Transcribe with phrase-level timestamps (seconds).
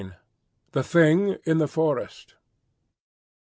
[0.71, 2.33] THE THING IN THE FOREST.